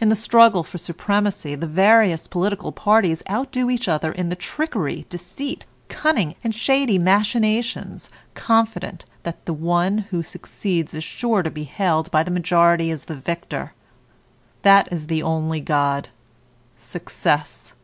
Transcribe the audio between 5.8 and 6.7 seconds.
cunning, and